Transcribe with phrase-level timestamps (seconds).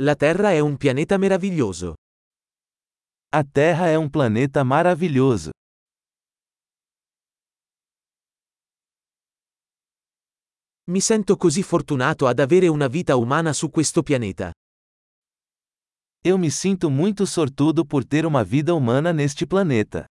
[0.00, 1.94] La Terra é um planeta maravilhoso.
[3.32, 5.50] A Terra é um planeta maravilhoso.
[10.88, 14.52] Mi sento così fortunato ad avere una vita umana su questo pianeta.
[16.22, 20.06] Eu me sinto muito sortudo por ter uma vida humana neste planeta.